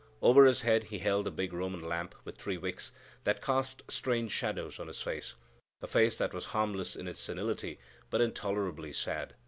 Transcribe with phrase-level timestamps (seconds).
[0.19, 2.91] Over his head he held a big Roman lamp, with three wicks,
[3.23, 7.77] that cast strange shadows on his face,—a face that was harmless in its senility,
[8.09, 9.35] but intolerably sad.